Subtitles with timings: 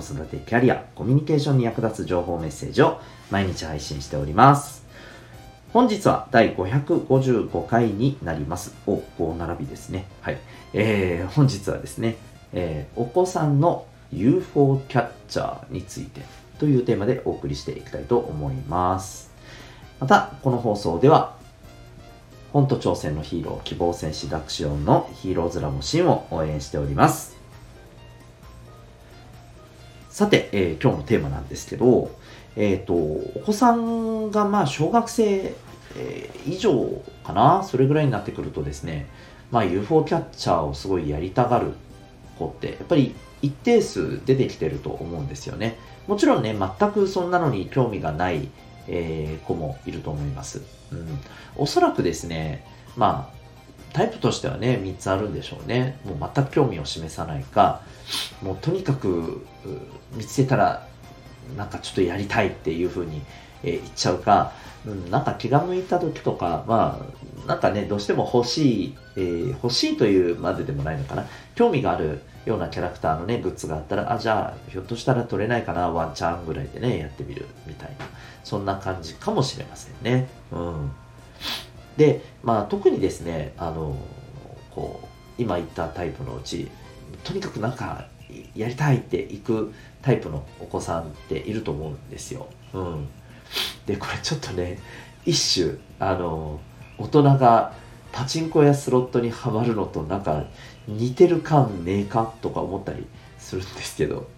[0.00, 4.86] 子育てキャリア、コミュニケーションに役立つ情報メッセージを毎日配信しております。
[5.72, 8.74] 本日は第555回になります。
[8.86, 10.06] お、5並びですね。
[10.22, 10.38] はい。
[10.72, 12.16] えー、本日はですね、
[12.52, 16.22] えーお子さんの UFO キャッチャーについて
[16.58, 19.30] というテーマでお送りしていきたいと思います。
[20.00, 21.36] また、この放送では、
[22.52, 27.37] 本と挑戦のヒーロー、希望戦士ダクシオンのヒーローズラボシンを応援しております。
[30.18, 32.10] さて、えー今日のテーマなんですけど、
[32.56, 35.54] えっ、と、お子さんがまあ小学生、
[35.94, 39.06] えー以上かな、それぐらいになってくるとですね、
[39.52, 41.70] まあ UFO キャッチャーをすごいやりたがる
[42.36, 45.78] 子って、やっぱり一定数出てきてると思うんですよね。
[46.08, 48.48] もちろんね、全くそんなのに興味がない、
[48.88, 50.62] えー子もいると思います。
[50.90, 51.20] うん。
[51.54, 52.64] おそらくですね、
[52.96, 53.37] まあ、
[53.92, 55.98] タイプとしてはね、3つあるんでしょうね。
[56.04, 57.82] もう全く興味を示さないか、
[58.42, 59.46] もうとにかく
[60.14, 60.86] 見つけたら、
[61.56, 63.22] なんかちょっとやりたいっていう風に、
[63.62, 64.52] えー言っちゃうか、
[64.86, 67.00] うん、なんか気が向いた時とか、ま
[67.44, 71.26] あ、なんかね、どうしても欲しい、えー欲しいというまででもないのかな。
[71.54, 78.06] 興味があるようなキャラクターのね、グッズがあったら、あ、じゃあ、ひょっとしたら取れないかな、ワンチャンぐらいでね、やってみるみたいな、
[78.44, 80.28] そんな感じかもしれませんね。
[80.52, 80.90] うん。
[81.98, 83.96] で、まあ、特にですね、あの、
[84.70, 86.70] こう、今言ったタイプのうち、
[87.24, 88.06] とにかくなんか、
[88.54, 92.46] やりたいって行くタイプのお子さんっていると思うんですよ。
[92.72, 93.08] うん。
[93.86, 94.78] で、これちょっとね、
[95.26, 96.60] 一種、あの、
[96.98, 97.72] 大人が
[98.12, 100.44] パチンコやスロットにはまるのとなんか
[100.86, 103.06] 似てる感ねえかとか思ったり
[103.38, 104.28] するんですけど、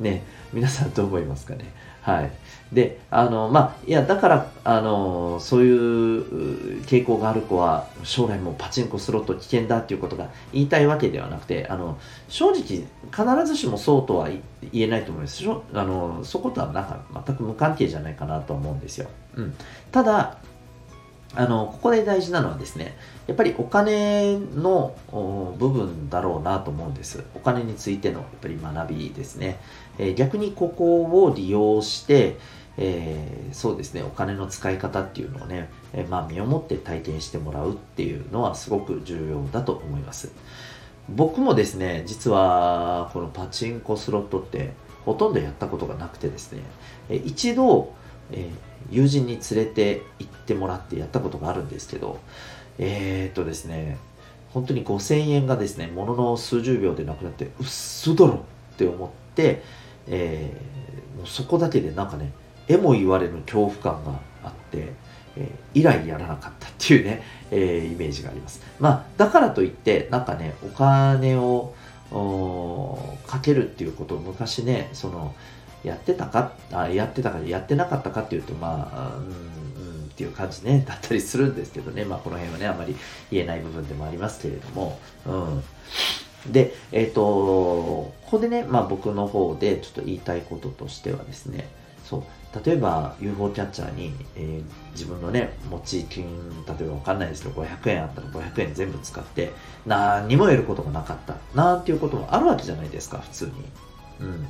[0.00, 0.22] ね、
[0.52, 1.64] 皆さんどう思いますかね？
[2.08, 2.32] はい。
[2.72, 11.98] で、あの、まあ、いや、だから、あの、そういう傾向がある子は、将来もパチンコスロット危険だっていうことが言いたいわけではなくて、あの、
[12.28, 14.30] 正直、必ずしもそうとは
[14.72, 15.36] 言えないと思います。
[15.36, 19.08] しょあの、そことはなんか全く無関係じゃないかなと思うんですよ。
[19.36, 19.54] うん。
[19.92, 20.38] ただ、
[21.34, 22.96] あの、ここで大事なのはですね、
[23.26, 24.96] やっぱりお金の
[25.58, 27.22] 部分だろうなと思うんです。
[27.34, 29.58] お金についてのやっぱり学びですね。
[29.98, 32.38] えー逆にここを利用して、
[32.78, 40.32] えーそうですね、お金の使い方っていうのをね、えーまあ身をもって体験してもらうっていうのはすごく重要だと思います。
[41.10, 44.72] 僕もですね、実はこのパチンコスロットって
[45.04, 46.62] ほとんどやったことがなくてですね、
[47.10, 47.92] えー一度、
[48.32, 52.18] えー友人に連れて行ってもらってやったことがあるんですけど、
[52.78, 53.98] えーっとですね、
[54.54, 58.44] 本当に5000円がですね、ものの数十秒でなくなって、うっそだろ
[58.74, 59.62] って思って、
[60.06, 62.32] えーもうそこだけでなんかね、
[62.68, 64.92] えも言われぬ恐怖感があって、
[65.36, 68.62] え以来やらなかったっていうね、えーイメージがあります。
[68.78, 71.74] まあ、だからといって、なんかね、お金を
[73.26, 75.34] かけるっていうことを昔ね、その、
[75.84, 82.04] やってたかあやってたかやってなかったかっていうとまあうんうんっていう感じねだったりするんですけどね。
[82.04, 82.96] まあこの辺はねあまり
[83.30, 84.98] 言えない部分でもありますけれども。
[85.26, 85.62] うん。
[86.52, 91.68] でえっ、とここでねまあ僕の方でちょっと言いたいこととしてはですね。
[92.04, 92.22] そう。
[92.64, 94.62] 例えば UFO キャッチャーに、えー
[94.98, 96.24] 自分のね持ち金
[96.66, 99.52] 例えばわかんないですけど500円あったら500円全部使って
[99.86, 103.52] 何にも得ることがなかったなんていうこともあるわけじゃないですか普通に。
[104.20, 104.48] うん。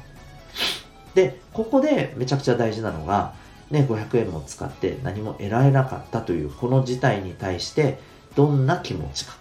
[1.14, 3.34] で、ここでめちゃくちゃ大事なのが、
[3.70, 7.98] ね、500円も使って何も得られなかったというこの事態に対して
[8.34, 9.36] どんな気持ちか。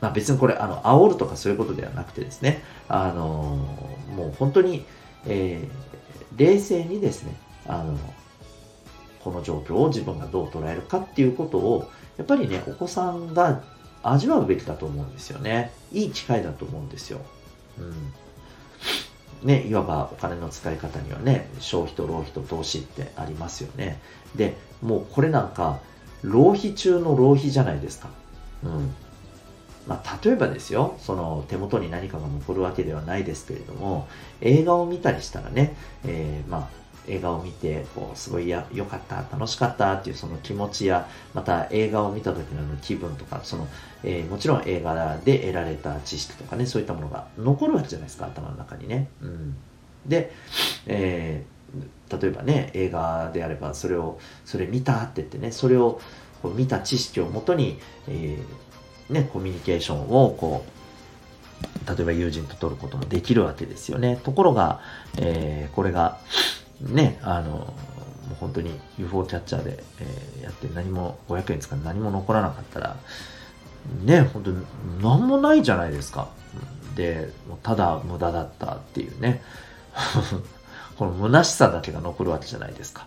[0.00, 3.58] まあ別にこれ、あの、煽るとかそういうことではなくてですね、あの
[4.14, 4.84] もう本当に、
[5.26, 5.86] えー
[6.36, 7.34] 冷静にですね、
[7.66, 7.98] あの
[9.20, 13.62] この状況を自分がどう捉えるかっていうことを、やっぱりね、お子さんが
[14.02, 15.72] 味わうべきだと思うんですよね。
[15.92, 17.20] いい機会だと思うんですよ。
[17.78, 18.14] うん。
[19.42, 24.00] ね、いわばお金の使い方にはね、消費と浪費と投資ってありますよね。
[24.34, 25.80] で、もうこれなんか、
[26.22, 28.08] 浪費中の浪費じゃないですか。
[28.64, 28.94] うん。
[29.86, 34.08] まあ、例えばですよ、その手元に何かが残るわけではないですけれども、
[34.40, 36.68] 映画を見たりしたらね、えーまあ、
[37.08, 43.68] 映画を見て、こう、すごいや、良かった、楽しかったっていうその気持ちや、また映画を見た時の気分とか、その、
[44.02, 49.08] えーもちろん映画で得られた知識とかね、そういったものが残るわけじゃないですか、頭の中にね。
[49.22, 49.56] うん。
[50.08, 50.32] で、
[50.86, 56.00] えー、例えばね映画であればそれをそれ見たって言ってねそれを
[56.42, 60.76] こう見た知識をもとに、えー、ね、コミュニケーションをこう
[61.88, 64.80] 例えば友人と取ることもできるわけですよねところが、
[65.18, 66.18] えー、これが
[66.80, 67.66] ねあのも
[68.32, 72.96] う本当に UFO キャッチャーで、えー、やって何も500円使って何も残らなかったら
[74.02, 74.66] ね本当に
[75.02, 76.28] 何もないじゃないですか。
[76.94, 77.30] で
[77.62, 79.42] ただ無駄だったっていうね。
[80.98, 83.06] この虚しさだけが残るわけじゃないですか。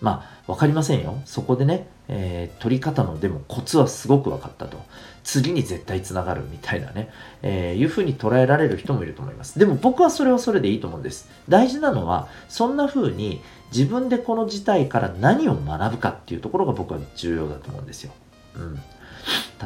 [0.00, 1.20] まあ、わかりませんよ。
[1.24, 4.78] そこでね、えー、取り方のでもコツはすごく分かったと。
[5.22, 7.10] 次に絶対つながるみたいなね、
[7.42, 9.58] えー、いうふうに捉えられる人もいると思います。
[9.58, 11.30] でも僕はそれはそれでいいと思うんです。
[11.48, 13.40] 大事なのは、そんな風に
[13.72, 18.12] 自分でこの事態から何を学ぶかっていうところが僕は重要だと思うんですよ。
[18.56, 18.80] うん。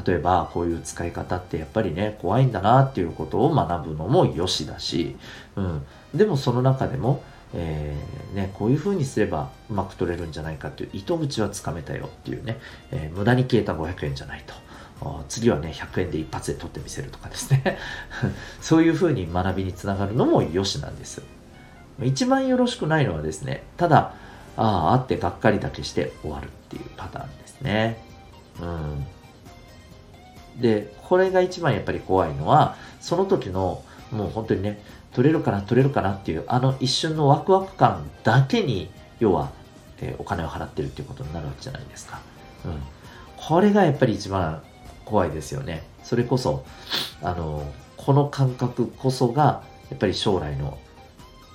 [0.04, 5.16] 例えばこういう使い方ってやっぱりね怖いんだなっていうことを学ぶのもよしだし、
[5.54, 7.22] うん、でもその中でも
[7.54, 12.58] えー、ね、こういう風にすればうまく取れるんじゃないかっていう糸口はつかめたよっていうね、
[12.90, 14.54] えー、無駄に消えた500円じゃないと。
[15.28, 17.78] 次はね、100円で一発で取ってみせるとかですね。
[18.60, 21.22] そういう風に学びにつながるのも良しなんです。
[22.02, 24.14] 一番よろしくないのはですね、ただ、
[24.56, 27.98] ああ、あってがっかりだけして終わるっていうパターンですね。
[28.60, 28.64] う
[30.58, 30.60] ん。
[30.60, 34.80] で、これが一番やっぱり怖いのは、その時のもう本当にね、
[35.14, 38.90] 取れるかな、取れるかなっていう、あの一瞬のワクワク感だけに、
[39.20, 39.50] 要は、
[40.00, 42.20] えー、お金を払ってるっていうことになるわけじゃないですか。
[42.64, 42.82] うん。
[43.36, 44.62] これがやっぱり一番
[45.04, 45.84] 怖いですよね。
[46.02, 46.64] それこそ、
[47.22, 47.62] あの、
[47.96, 50.78] この感覚こそが、やっぱり将来の、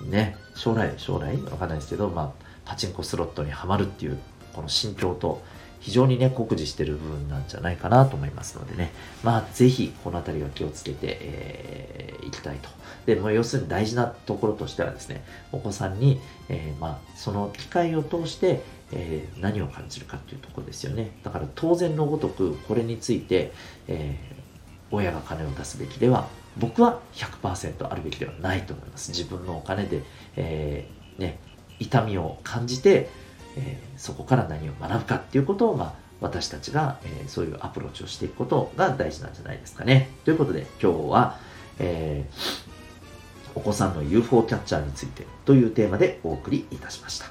[0.08, 1.36] ね、将来、将来？
[1.42, 4.18] わかんないですけど、まあ、パチンコスロットにはまるっていう、
[4.54, 5.42] この心境と、
[5.80, 8.92] 非常にね、酷似してる部分なんじゃないかなと思いますのでね、
[9.22, 12.68] まあ、ぜひ、この辺りは気をつけて、えー、いきたいと。
[13.06, 18.62] で、まあ、要するに大事なところとしてはですね、お子さんに、えー、まあ、その機会を通して、
[18.92, 21.12] えー、何を感じるかっていうところですよね。
[21.22, 23.52] だから、当然のごとく、これについて、
[23.88, 26.28] えー、親が金を出すべきでは、
[26.58, 29.12] 僕は100%あるべきではないと思います。
[29.12, 30.02] 自分のお金で、
[30.36, 31.38] えー、ね、
[31.78, 33.08] 痛みを感じて、
[33.56, 40.10] えー、そこから何を学ぶかっていうことを、まあ、私たちが、えー、そういうアプローチをしていくことが大事なんじゃないですかね。
[40.24, 41.38] ということで今日は、
[41.78, 42.70] えー、
[43.54, 47.26] お子さんの UFO キャッチャーについてというテーマでお送りいたしました。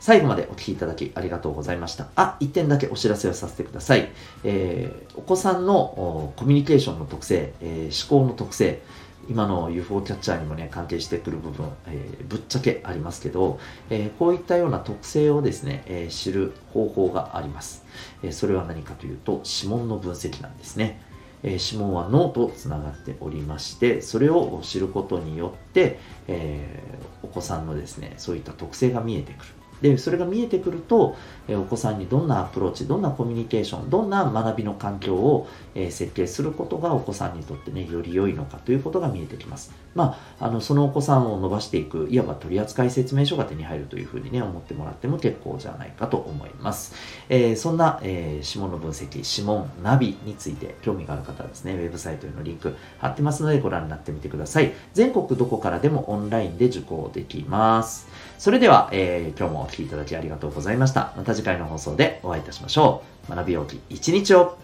[0.00, 2.08] 最後までお聴きいただきありがとうございました。
[2.14, 4.10] あ、一点だけお知らせをさせてください。
[4.44, 8.80] えー、お子さんのコミュニケーションの特性、えー、思考の特性、
[9.28, 13.60] 今の UFO キャッチャーにもね、関係してくる部分、えー、ぶっちゃけありますけど、
[13.90, 17.84] えー、こういったような特性をですね、えー、知る方法があります。
[18.22, 21.02] えそれは何かというと、指紋の分析なんですね。
[21.42, 26.82] え指紋は脳とつながっておりまして、それを知ることによって、え
[27.22, 29.57] お子さんのですね、そういった特性が見えてくる。
[29.82, 31.16] で、それが見えてくると、
[31.46, 39.72] えお子さんにどんなアプローチ、どんなコミュニケーション、どんな学びの環境を、え設計することがお子さんにとってね、より良いのかということが見えてきます。
[39.94, 46.94] まあ、あの、そのお子さんを伸ばしていく、いわば取扱説明書が手に入るというふうにね、思ってもらっても結構じゃないかと思います。
[47.28, 54.72] えー、そんな、えー、指紋の分析、指紋、ナビについて興味がある方はですね、ウェブサイトへのリンク貼ってますのでご覧になってみてください。
[54.94, 58.08] 全国どこからでもオンラインで受講できます。
[58.38, 61.12] それでは、えー、今日もお聴きいただきありがとうございました。
[61.16, 63.34] また次回の放送でお会いいたしましょう。
[63.34, 64.56] 学びようき一日を